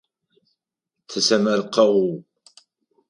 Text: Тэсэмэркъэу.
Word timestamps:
Тэсэмэркъэу. 1.09 2.05